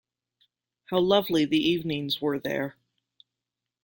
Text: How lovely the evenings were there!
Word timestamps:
How 0.85 0.97
lovely 0.97 1.45
the 1.45 1.59
evenings 1.59 2.19
were 2.19 2.39
there! 2.39 2.75